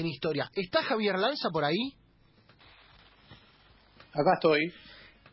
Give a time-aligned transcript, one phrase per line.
[0.00, 0.50] en historia.
[0.54, 1.94] ¿Está Javier Lanza por ahí?
[4.12, 4.72] Acá estoy.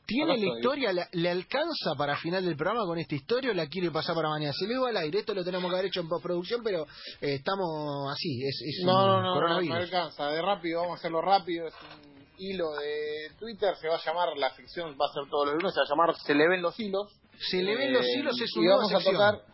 [0.05, 0.57] ¿Tiene Acá la estoy.
[0.59, 4.15] historia, la- le alcanza para final del programa con esta historia o la quiere pasar
[4.15, 4.51] para mañana?
[4.53, 6.83] Se le va al aire, esto lo tenemos que haber hecho en postproducción, pero
[7.21, 9.69] eh, estamos así, es, es No, un no, no, no, coronavirus.
[9.75, 10.27] no alcanza.
[10.31, 11.67] De rápido, vamos a hacerlo rápido.
[11.67, 13.75] Es un hilo de Twitter.
[13.79, 15.89] Se va a llamar, la sección va a ser todos los lunes, se va a
[15.89, 17.07] llamar Se le ven los hilos.
[17.49, 19.50] Se le ven los Eh, hilos, es y una nueva vamos a tocar.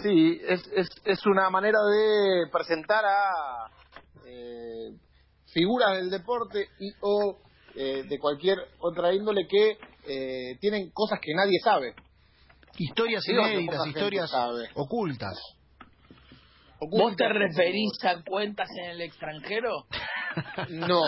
[0.00, 3.70] Sí, es, es, es una manera de presentar a
[4.26, 4.96] eh,
[5.52, 7.38] figuras del deporte y o
[7.74, 11.94] eh, de cualquier otra índole que eh, tienen cosas que nadie sabe.
[12.78, 14.32] Historias inéditas, historias
[14.74, 15.38] ocultas.
[16.80, 19.86] ¿Vos te referís a cuentas en el extranjero?
[20.70, 21.02] No,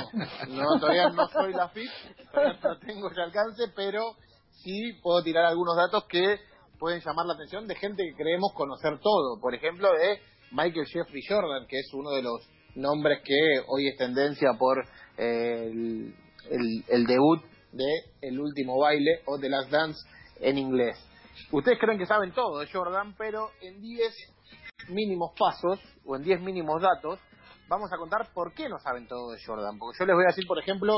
[0.49, 1.91] no, todavía no soy la FIP,
[2.31, 4.03] todavía no tengo ese alcance, pero
[4.51, 6.41] sí puedo tirar algunos datos que
[6.85, 9.41] pueden llamar la atención de gente que creemos conocer todo.
[9.41, 10.21] Por ejemplo, de
[10.51, 13.35] Michael Jeffrey Jordan, que es uno de los nombres que
[13.69, 14.85] hoy es tendencia por
[15.17, 16.15] eh, el,
[16.51, 17.41] el- el debut
[17.73, 17.87] de
[18.21, 19.99] El último baile o The Last Dance
[20.41, 20.99] en inglés.
[21.53, 24.15] Ustedes creen que saben todo de Jordan, pero en 10
[24.91, 27.19] mínimos pasos o en 10 mínimos datos
[27.67, 29.79] vamos a contar por qué no saben todo de Jordan.
[29.79, 30.93] Porque yo les voy a decir, por ejemplo,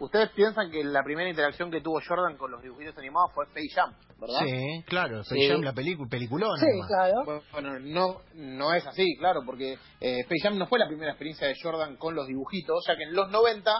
[0.00, 3.68] ustedes piensan que la primera interacción que tuvo Jordan con los dibujitos animados fue Space
[3.74, 4.40] Jam, ¿verdad?
[4.44, 5.34] Sí, claro, Sí.
[5.34, 6.56] Space Jam, la película, peliculona.
[6.58, 6.88] Sí, además.
[7.24, 7.42] claro.
[7.52, 11.46] Bueno, no, no es así, claro, porque eh, Space Jam no fue la primera experiencia
[11.46, 13.70] de Jordan con los dibujitos, ya que en los 90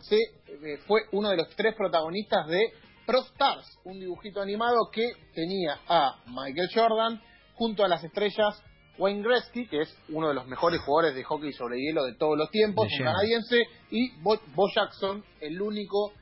[0.00, 2.72] se, eh, fue uno de los tres protagonistas de
[3.06, 7.20] Pro Stars, un dibujito animado que tenía a Michael Jordan
[7.54, 8.62] junto a las estrellas
[9.00, 12.36] Wayne Gretzky, que es uno de los mejores jugadores de hockey sobre hielo de todos
[12.36, 16.12] los tiempos, un canadiense, y Bo, Bo Jackson, el único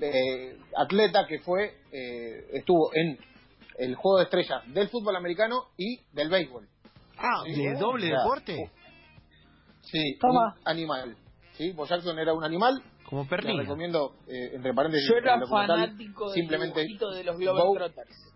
[0.00, 3.18] eh, atleta que fue eh, estuvo en
[3.78, 6.68] el juego de estrellas del fútbol americano y del béisbol.
[7.18, 8.70] Ah, Sí, ¿de doble o sea, deporte?
[9.82, 10.54] Sí, Toma.
[10.54, 11.16] un animal.
[11.54, 12.80] Sí, Bo Jackson era un animal.
[13.08, 13.62] Como Les Pernilla.
[13.62, 18.30] recomiendo, eh, entre paréntesis, Yo era fanático simplemente de los Globetrotters.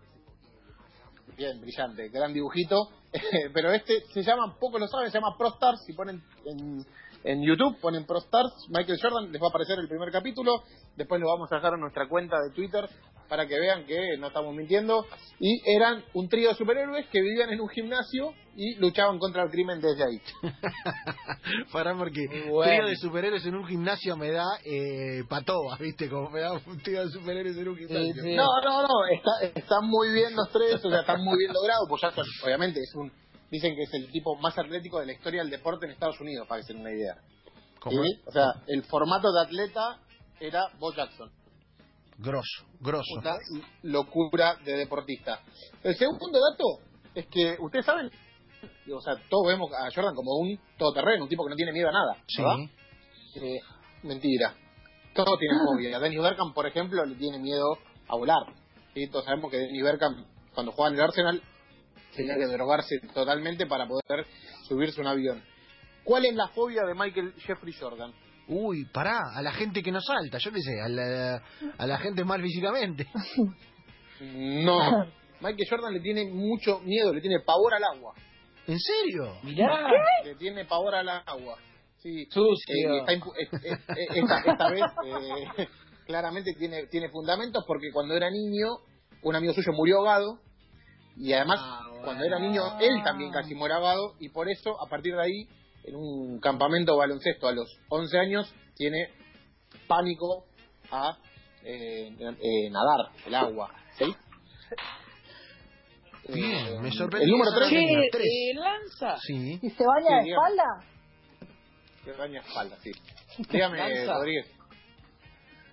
[1.37, 2.89] Bien, brillante, gran dibujito.
[3.53, 5.83] Pero este se llama, poco lo saben, se llama Pro Stars.
[5.85, 6.85] Si ponen en,
[7.23, 10.63] en YouTube, ponen Pro Stars, Michael Jordan, les va a aparecer el primer capítulo.
[10.95, 12.89] Después lo vamos a dejar en nuestra cuenta de Twitter
[13.27, 15.05] para que vean que no estamos mintiendo.
[15.39, 19.49] Y eran un trío de superhéroes que vivían en un gimnasio y luchaban contra el
[19.49, 20.21] crimen desde ahí.
[21.71, 22.71] Pará porque bueno.
[22.71, 26.09] trío de superhéroes en un gimnasio me da eh, patoa, ¿viste?
[26.09, 28.13] Como me da un trío de superhéroes en un gimnasio.
[28.13, 28.35] Sí, sí.
[28.35, 31.85] No, no, no, está, están muy bien los tres, o sea, están muy bien logrados.
[31.89, 33.11] Pues Jackson, obviamente, es un,
[33.51, 36.47] dicen que es el tipo más atlético de la historia del deporte en Estados Unidos,
[36.47, 37.15] para que se den una idea.
[37.79, 38.21] Como ¿Sí?
[38.25, 39.99] O sea, el formato de atleta
[40.39, 41.29] era Bo Jackson.
[42.17, 43.19] Grosso, grosso.
[43.19, 43.35] Una
[43.83, 45.41] locura de deportista.
[45.83, 46.79] El segundo dato
[47.13, 48.09] es que, ustedes saben,
[48.93, 51.89] o sea, todos vemos a Jordan como un todoterreno, un tipo que no tiene miedo
[51.89, 52.17] a nada.
[52.27, 52.41] Sí.
[52.41, 52.57] ¿verdad?
[53.35, 53.59] Eh,
[54.03, 54.55] mentira.
[55.13, 55.99] Todos tienen fobia.
[55.99, 57.77] Dennis Bergkamp, por ejemplo, le tiene miedo
[58.07, 58.43] a volar.
[58.93, 59.07] ¿sí?
[59.07, 61.41] Todos sabemos que Dennis Bergkamp, cuando jugaba en el Arsenal,
[62.15, 64.25] tenía que drogarse totalmente para poder
[64.67, 65.43] subirse a un avión.
[66.03, 68.13] ¿Cuál es la fobia de Michael Jeffrey Jordan?
[68.47, 71.41] Uy, pará, a la gente que no salta, yo qué sé, a la,
[71.77, 73.07] a la gente mal físicamente.
[74.21, 75.05] No.
[75.41, 78.13] Michael Jordan le tiene mucho miedo, le tiene pavor al agua.
[78.67, 79.37] ¿En serio?
[79.43, 79.89] Mirá,
[80.23, 81.57] Le tiene pavor al agua.
[81.97, 82.25] Sí.
[82.31, 82.73] Sucio.
[82.73, 85.67] Eh, está impu- eh, eh, eh, esta, esta vez eh,
[86.07, 88.77] claramente tiene, tiene fundamentos porque cuando era niño,
[89.23, 90.39] un amigo suyo murió ahogado
[91.17, 92.03] y además Ah, bueno.
[92.05, 95.49] cuando era niño él también casi muere ahogado y por eso a partir de ahí
[95.87, 99.09] en un campamento de baloncesto a los 11 años tiene
[99.87, 100.45] pánico
[100.91, 101.17] a
[101.63, 103.71] eh, eh, nadar el agua.
[103.97, 104.05] ¿sí?
[106.33, 108.49] Bien, Eh, me sorprendió El número esa 3 ¿qué?
[108.49, 109.17] Eh, ¿Lanza?
[109.19, 109.59] Sí.
[109.61, 110.63] ¿Y se baña Sí, de espalda?
[112.03, 112.91] que daña espalda, sí.
[113.49, 114.05] Dígame.
[114.07, 114.47] Rodríguez.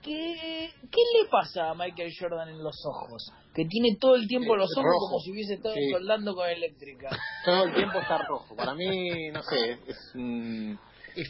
[0.02, 3.32] ¿Qué, ¿Qué le pasa a Michael Jordan en los ojos?
[3.54, 5.06] Que tiene todo el tiempo Eh, los ojos rojo.
[5.08, 5.90] como si hubiese estado Sí.
[5.92, 7.08] soldando con eléctrica.
[7.44, 8.56] Todo el tiempo está rojo.
[8.56, 10.74] Para mí, no sé, es, mm,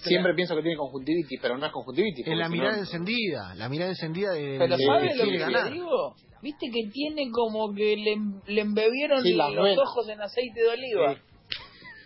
[0.04, 2.26] siempre pienso que tiene conjuntivitis, pero no es conjuntivitis.
[2.26, 5.38] Es la mirada no- encendida, la mirada encendida de, Pero de- ¿sabe de lo que
[5.38, 5.66] ganar.
[5.66, 6.14] le digo?
[6.40, 8.16] Viste que tiene como que le,
[8.52, 11.14] le embebieron Sí, los ojos en aceite de oliva.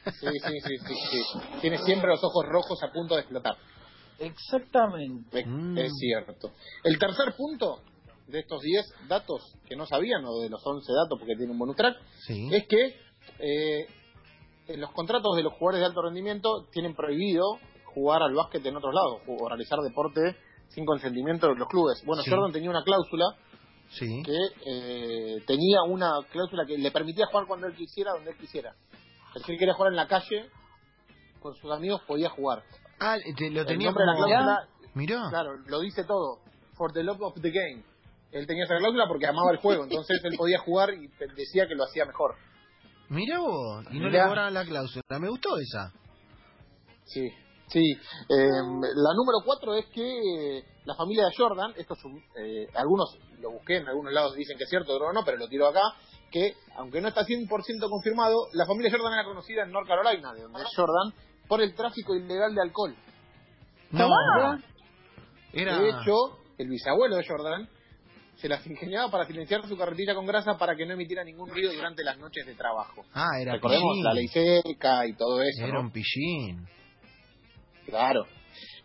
[0.05, 1.39] Sí, sí, sí, sí, sí.
[1.61, 3.57] Tiene siempre los ojos rojos a punto de explotar.
[4.19, 5.41] Exactamente.
[5.41, 5.79] Es, Mm.
[5.79, 6.51] es cierto.
[6.85, 7.81] El tercer punto
[8.27, 11.59] de estos 10 datos que no sabían, o de los 11 datos porque tiene un
[11.59, 11.97] bonus track,
[12.27, 12.49] Sí.
[12.53, 12.97] es que
[13.39, 13.87] eh,
[14.69, 17.59] en los contratos de los jugadores de alto rendimiento tienen prohibido
[17.95, 20.37] jugar al básquet en otros lados o realizar deporte
[20.69, 22.03] sin consentimiento de los clubes.
[22.05, 22.31] Bueno, Sí.
[22.31, 23.25] Jordan tenía una cláusula
[23.91, 24.23] Sí.
[24.25, 24.37] que
[24.67, 28.75] eh, tenía una cláusula que le permitía jugar cuando él quisiera, donde él quisiera.
[29.45, 30.51] Si él quería jugar en la calle,
[31.41, 32.63] con sus amigos podía jugar.
[33.01, 34.27] Ah, te- lo tenía nombre de la como...
[34.27, 35.27] cláusula, Mirá.
[35.31, 36.39] claro, lo dice todo.
[36.75, 37.83] For the love of the game.
[38.33, 41.75] Él tenía esa cláusula porque amaba el juego, entonces él podía jugar y decía que
[41.75, 42.35] lo hacía mejor.
[43.09, 43.85] Mirá vos.
[43.93, 44.25] Y no Mirá.
[44.25, 45.03] le cobraban la cláusula.
[45.21, 45.93] Me gustó esa.
[47.05, 47.29] Sí,
[47.69, 47.81] sí.
[47.83, 50.03] Eh, la número cuatro es que
[50.59, 54.35] eh, la familia de Jordan, esto es un- eh, algunos lo busqué, en algunos lados
[54.35, 55.83] dicen que es cierto, otros no, pero lo tiro acá,
[56.31, 57.49] que aunque no está 100%
[57.89, 61.13] confirmado, la familia Jordan era conocida en North Carolina, de donde es Jordan,
[61.49, 62.95] por el tráfico ilegal de alcohol.
[63.93, 64.09] No.
[65.53, 65.79] Era...
[65.79, 66.15] De hecho,
[66.59, 67.69] el bisabuelo de Jordan
[68.37, 71.73] se las ingeniaba para silenciar su carretilla con grasa para que no emitiera ningún ruido
[71.73, 73.03] durante las noches de trabajo.
[73.15, 74.05] Ah, era Recordemos pillín.
[74.05, 75.65] la ley seca y todo eso.
[75.65, 75.81] Era ¿no?
[75.81, 76.67] un pillín.
[77.87, 78.27] Claro.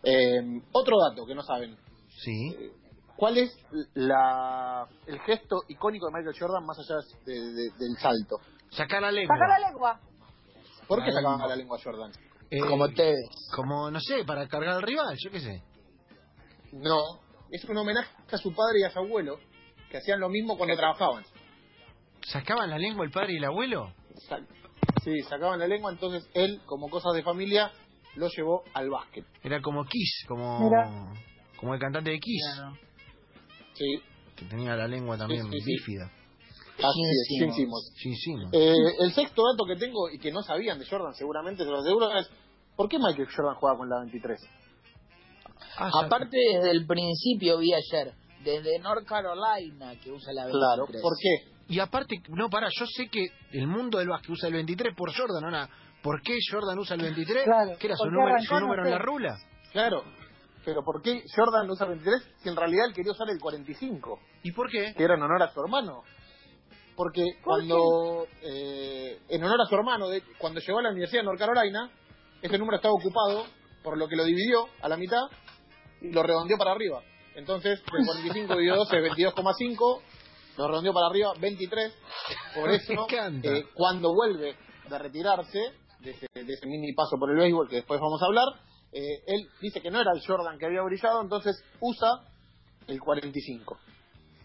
[0.02, 0.40] Eh,
[0.72, 1.76] otro dato que no saben.
[2.24, 2.70] Sí.
[3.16, 3.54] ¿Cuál es
[3.94, 8.36] la, el gesto icónico de Michael Jordan más allá de- de- del salto?
[8.70, 9.36] Sacar la lengua.
[9.36, 10.00] Saca la lengua.
[10.88, 12.10] ¿Por qué sacaba la lengua Jordan?
[12.54, 13.30] Eh, Como ustedes.
[13.56, 15.62] Como, no sé, para cargar al rival, yo qué sé.
[16.72, 16.98] No,
[17.50, 19.38] es un homenaje a su padre y a su abuelo,
[19.90, 21.24] que hacían lo mismo cuando trabajaban.
[22.26, 23.94] ¿Sacaban la lengua el padre y el abuelo?
[25.02, 27.72] Sí, sacaban la lengua, entonces él, como cosas de familia,
[28.16, 29.24] lo llevó al básquet.
[29.42, 30.60] Era como Kiss, como...
[30.60, 31.10] Mira.
[31.56, 32.76] Como el cantante de Kiss, Claro.
[33.74, 34.02] Sí,
[34.36, 35.72] que tenía la lengua también Sí, sí, sí.
[35.72, 36.10] bífida.
[36.76, 38.48] así es.
[38.52, 41.78] Eh, el sexto dato que tengo y que no sabían de Jordan, seguramente se lo
[41.78, 42.28] aseguro, es
[42.76, 44.40] ¿por qué Michael Jordan juega con la 23?
[45.78, 48.12] Ah, ya- Aparte, desde el principio vi ayer,
[48.44, 50.52] desde North Carolina, que usa la 23.
[50.52, 51.52] Claro, ¿por qué?
[51.68, 55.14] Y aparte, no, para, yo sé que el mundo del básquet usa el 23 por
[55.16, 55.68] Jordan, ¿no?
[56.02, 57.44] ¿Por qué Jordan usa el 23?
[57.44, 59.36] Claro, ¿Qué era su número, su número en la rula?
[59.72, 60.02] Claro,
[60.64, 64.18] pero ¿por qué Jordan usa 23 si en realidad él quería usar el 45?
[64.42, 64.92] ¿Y por qué?
[64.94, 66.02] Que era en honor a su hermano.
[66.96, 71.22] Porque ¿Por cuando, eh, en honor a su hermano, de- cuando llegó a la Universidad
[71.22, 71.90] de North Carolina,
[72.42, 73.46] ese número estaba ocupado,
[73.82, 75.22] por lo que lo dividió a la mitad
[76.00, 77.02] y lo redondeó para arriba.
[77.34, 80.00] Entonces, del 45 dividido 12 es 22,5,
[80.58, 81.92] lo redondeó para arriba 23.
[82.54, 83.06] Por eso,
[83.42, 84.56] eh, cuando vuelve
[84.88, 85.58] de retirarse
[86.00, 88.48] de ese, de ese mini paso por el béisbol que después vamos a hablar,
[88.92, 92.08] eh, él dice que no era el Jordan que había brillado, entonces usa
[92.88, 93.78] el 45.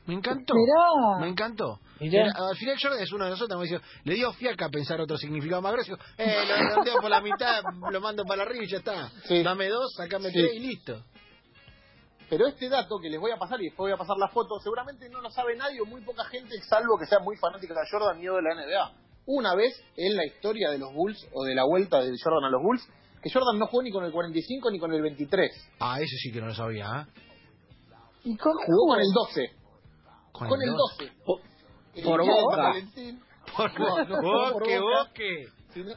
[0.07, 0.54] Me encantó.
[0.56, 1.19] Mirá.
[1.19, 1.80] Me encantó.
[2.00, 2.24] Mirá.
[2.24, 5.18] Era- al final Jordan es uno de nosotros, me dice, le dio fiaca pensar otro
[5.18, 6.01] significado más gracioso.
[6.18, 7.62] Eh, lo redondeo por la mitad,
[7.92, 9.09] lo mando para arriba y ya está.
[9.25, 9.44] Sí.
[9.44, 10.39] Dame dos, sacame Sí.
[10.39, 11.04] tres y listo.
[12.30, 14.59] Pero este dato que les voy a pasar y después voy a pasar la foto,
[14.59, 17.80] seguramente no lo sabe nadie o muy poca gente, salvo que sea muy fanática de
[17.89, 18.92] Jordan ni o de la NBA.
[19.27, 22.50] Una vez en la historia de los Bulls o de la vuelta de Jordan a
[22.50, 22.88] los Bulls,
[23.21, 25.51] que Jordan no jugó ni con el 45 ni con el 23.
[25.80, 27.21] Ah, eso sí que no lo sabía, ¿eh?
[28.25, 28.94] ¿Y Jugó jugó?
[28.94, 29.51] con el 12.
[30.38, 31.12] Con, el 12.
[31.25, 31.42] Por-
[31.95, 32.74] El por Boca.
[33.56, 35.04] Por No, no, boque, por Boca.
[35.10, 35.45] boque.
[35.74, 35.94] sino,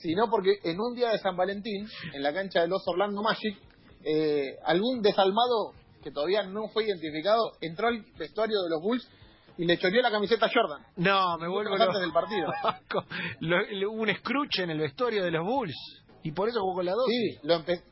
[0.00, 3.56] sino porque en un día de San Valentín, en la cancha de los Orlando Magic,
[4.04, 9.08] eh, algún desalmado que todavía no fue identificado entró al vestuario de los Bulls
[9.56, 10.84] y le choreó la camiseta a Jordan.
[10.96, 12.48] No, me vuelvo antes del partido.
[13.40, 15.76] Lo- lo- Hubo un scrooge en el vestuario de los Bulls.
[16.24, 17.10] Y por eso jugó con la 12.
[17.12, 17.82] Sí, lo empe-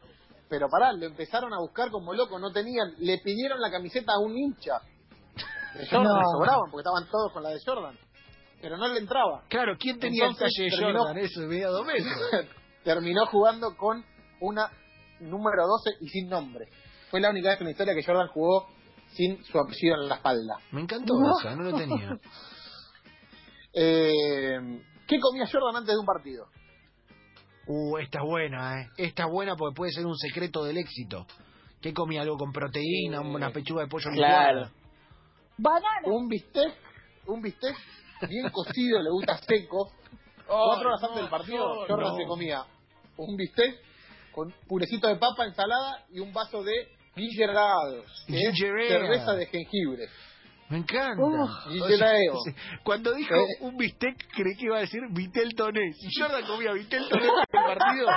[0.49, 4.19] pero pará, lo empezaron a buscar como loco, no tenían, le pidieron la camiseta a
[4.19, 4.81] un hincha.
[5.75, 6.31] De Jordan No.
[6.39, 7.99] sobraban porque estaban todos con la de Jordan.
[8.61, 9.43] Pero no le entraba.
[9.49, 11.19] Claro, ¿quién tenía Entonces, el talle de Jordan?
[11.19, 12.49] Eso, medía dos metros.
[12.85, 14.05] Terminó jugando con
[14.41, 14.71] una
[15.21, 16.67] número 12 y sin nombre.
[17.11, 18.69] Fue la única vez en la historia que Jordan jugó
[19.13, 20.59] sin su apellido en la espalda.
[20.73, 21.39] Me encantó No.
[21.39, 22.19] esa, no lo tenía.
[23.73, 24.59] Eh,
[25.07, 26.47] ¿Qué comía Jordan antes de un partido?
[27.67, 28.89] Uh, esta es buena, ¿eh?
[28.97, 31.25] Esta es buena porque puede ser un secreto del éxito.
[31.81, 32.23] ¿Qué comía?
[32.23, 33.19] ¿Algo con proteína?
[33.19, 34.71] Eh, ¿Una pechuga de pollo Claro.
[35.61, 36.07] Banana.
[36.07, 36.73] Un bistec,
[37.27, 37.77] un bistec
[38.29, 39.93] bien cocido, le gusta seco.
[40.47, 42.17] Cuatro horas antes del partido, no, Jordan no.
[42.17, 42.65] se comía
[43.17, 43.79] un bistec
[44.33, 46.73] con purecito de papa, ensalada y un vaso de
[47.15, 50.09] ale, que cerveza de jengibre.
[50.71, 51.21] Me encanta.
[51.23, 52.39] O sea, la digo.
[52.85, 53.47] Cuando dijo Eh.
[53.61, 55.93] un bistec, creí que iba a decir vitel toné.
[55.95, 58.09] Si Jordan comía vitel toné en el partido,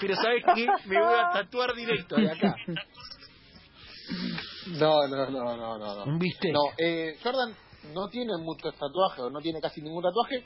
[0.00, 0.66] pero ¿sabes qué?
[0.86, 2.54] Me voy a tatuar directo de acá.
[4.78, 5.78] No, no, no, no, no.
[5.78, 6.04] no.
[6.04, 6.52] Un bistec.
[6.52, 7.54] No, eh, Jordan
[7.94, 10.44] no tiene muchos tatuajes, o no tiene casi ningún tatuaje,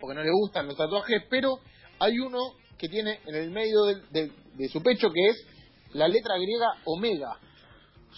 [0.00, 1.58] porque no le gustan los tatuajes, pero
[2.00, 2.38] hay uno
[2.78, 5.46] que tiene en el medio del- del- de, su pecho que es
[5.94, 7.38] la letra griega omega.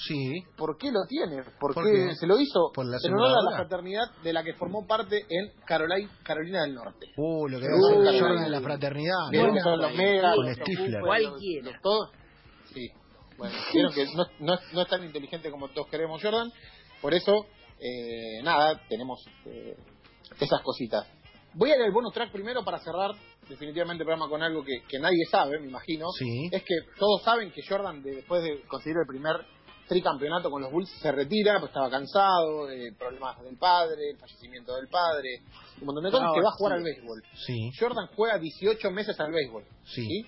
[0.09, 0.43] Sí.
[0.57, 1.45] ¿Por qué lo tiene?
[1.61, 2.15] Porque ¿Por qué?
[2.17, 5.25] se lo hizo ¿Por la en honor a la fraternidad de la que formó parte
[5.29, 7.13] en Carolina, Carolina del Norte.
[7.17, 9.31] Uh, lo que Uh, uh, en la fraternidad.
[9.31, 9.63] ¿no?
[9.63, 11.01] son los Con los Stifler.
[11.01, 11.79] Cualquiera.
[11.81, 12.11] todos.
[13.37, 16.53] Bueno, vieron que no, no, no es tan inteligente como todos queremos Jordan.
[17.01, 17.47] Por eso,
[17.81, 19.77] eh, nada, tenemos eh,
[20.41, 21.07] esas cositas.
[21.55, 23.13] Voy a ir al bonus track primero para cerrar
[23.49, 26.07] definitivamente el programa con algo que, que nadie sabe, me imagino.
[26.19, 26.49] Sí.
[26.51, 29.37] Es que todos saben que Jordan, de- después de conseguir el primer
[29.87, 34.75] tricampeonato con los Bulls, se retira, pues estaba cansado, eh, problemas del padre, el fallecimiento
[34.77, 35.43] del padre,
[35.81, 36.79] un montón de cosas, que va a jugar sí.
[36.79, 37.23] al béisbol.
[37.47, 37.71] Sí.
[37.79, 39.65] Jordan juega 18 meses al béisbol.
[39.85, 40.27] Sí.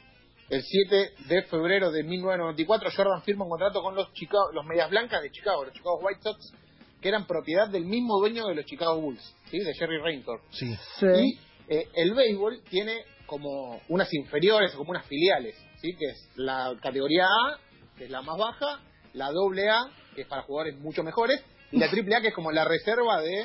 [0.48, 4.88] El 7 de febrero de 1994, Jordan firma un contrato con los Chicago, los Medias
[4.90, 6.52] Blancas de Chicago, los Chicago White Sox,
[7.00, 9.58] que eran propiedad del mismo dueño de los Chicago Bulls, ¿sí?
[9.58, 10.46] de Jerry Rainthorpe.
[10.50, 10.74] Sí.
[11.00, 11.06] Sí.
[11.06, 11.38] Y
[11.68, 15.96] eh, el béisbol tiene como unas inferiores, como unas filiales, ¿sí?
[15.98, 17.58] que es la categoría A,
[17.98, 18.80] que es la más baja,
[19.14, 19.80] la doble A,
[20.14, 23.20] que es para jugadores mucho mejores, y la triple A, que es como la reserva
[23.20, 23.44] de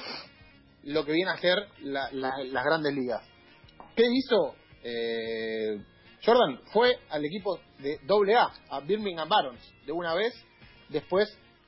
[0.83, 3.27] lo que viene a ser la- la- las grandes ligas.
[3.95, 5.77] ¿Qué hizo eh,
[6.23, 6.59] Jordan?
[6.71, 10.33] Fue al equipo de doble A, a Birmingham Barons, de una vez,
[10.89, 11.27] después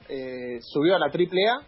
[0.09, 1.65] eh, subió a la triple A,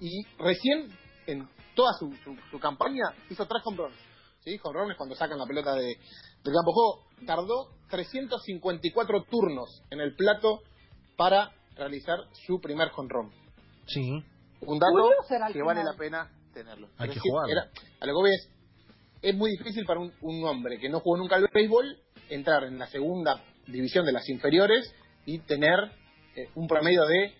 [0.00, 0.88] y recién
[1.26, 3.96] en toda su, su, su campaña hizo tres home runs.
[4.44, 4.58] ¿sí?
[4.62, 7.04] Home runs cuando sacan la pelota de, del campo de juego.
[7.26, 10.60] Tardó 354 turnos en el plato
[11.16, 13.32] para realizar su primer home run.
[13.86, 14.22] Sí.
[14.62, 15.10] Un dato
[15.52, 16.88] que vale la pena tenerlo.
[16.98, 17.52] Hay Pero que sí, jugarlo.
[17.52, 17.62] era-
[18.00, 18.48] a lo que voy es,
[19.22, 21.96] es muy difícil para un, un hombre que no jugó nunca al béisbol
[22.28, 24.94] entrar en la segunda división de las inferiores
[25.26, 25.78] y tener
[26.36, 27.32] eh, un promedio de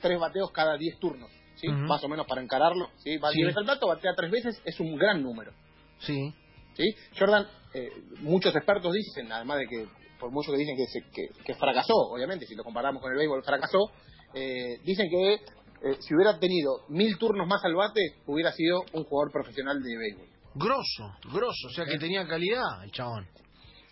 [0.00, 1.30] tres bateos cada 10 turnos.
[1.56, 1.68] ¿sí?
[1.68, 2.90] Más o menos para encararlo.
[2.98, 3.16] ¿sí?
[3.18, 3.36] Va Sí.
[3.38, 5.52] 10 veces al plato, batea tres veces, es un gran número.
[6.00, 6.32] Sí.
[6.76, 6.94] ¿sí?
[7.18, 7.88] Jordan, eh,
[8.20, 9.86] muchos expertos dicen, además de que,
[10.20, 13.18] por mucho que dicen que, se- que, que fracasó, obviamente, si lo comparamos con el
[13.18, 13.90] béisbol, fracasó,
[14.34, 19.04] eh, dicen que eh, si hubiera tenido mil turnos más al bate, hubiera sido un
[19.04, 20.28] jugador profesional de béisbol.
[20.54, 21.68] Grosso, grosso.
[21.68, 23.26] O sea que tenía calidad el chabón.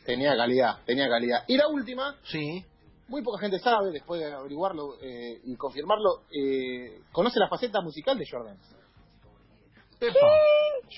[0.04, 1.44] Tenía calidad, tenía calidad.
[1.48, 2.64] Y la última, Sí.
[3.08, 8.18] muy poca gente sabe, después de averiguarlo eh, y confirmarlo, eh, conoce la faceta musical
[8.18, 8.58] de Jordan.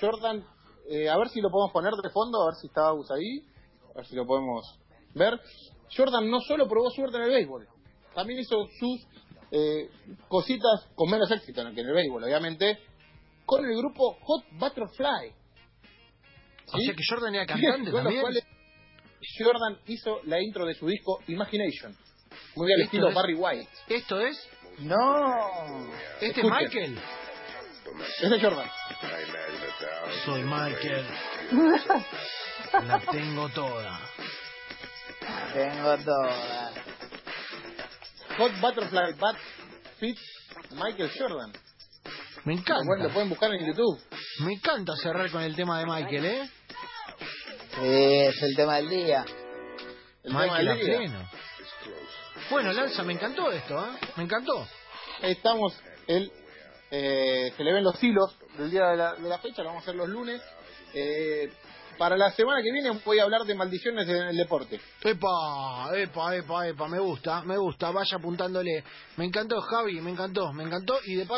[0.00, 0.44] Jordan,
[0.88, 3.44] eh, a ver si lo podemos poner de fondo, a ver si está ahí,
[3.92, 4.64] a ver si lo podemos
[5.14, 5.38] ver.
[5.94, 7.68] Jordan no solo probó suerte en el béisbol,
[8.14, 9.06] también hizo sus
[9.50, 9.88] eh,
[10.28, 12.78] cositas con menos éxito que en el béisbol, obviamente,
[13.44, 15.43] con el grupo Hot Butterfly.
[16.72, 18.22] O sea que Jordan era cantante también.
[19.38, 21.96] Jordan hizo la intro de su disco Imagination,
[22.56, 23.68] muy al estilo es- Barry White.
[23.88, 24.48] Esto es.
[24.80, 25.88] No.
[26.20, 26.46] Este es.
[26.46, 26.98] Michael.
[28.22, 28.70] Ese es Jordan.
[30.24, 31.06] Soy Michael.
[32.86, 34.00] La tengo toda.
[35.52, 36.72] Tengo toda.
[38.38, 39.36] Hot Butterfly Bat
[40.00, 40.18] Fit
[40.72, 41.52] Michael Jordan.
[42.44, 43.12] Me Lo pueden- lo encanta.
[43.14, 43.98] pueden buscar en YouTube.
[44.40, 46.50] Me encanta cerrar con el tema de Michael, ¿eh?
[47.76, 49.24] Sí, es el tema del día.
[50.22, 50.96] El tema Michael a del día.
[50.98, 51.30] pleno.
[52.50, 53.98] Bueno, Lanza, me encantó esto, ¿eh?
[54.16, 54.66] Me encantó.
[55.22, 55.72] Estamos,
[56.06, 56.30] el,
[56.90, 59.82] eh, se le ven los hilos del día de la, de la fecha, lo vamos
[59.82, 60.42] a hacer los lunes.
[60.92, 61.50] Eh,
[61.96, 64.80] para la semana que viene voy a hablar de maldiciones en el deporte.
[65.02, 68.82] Epa, epa, epa, epa, me gusta, me gusta, vaya apuntándole.
[69.16, 70.98] Me encantó, Javi, me encantó, me encantó.
[71.04, 71.32] Y de paso.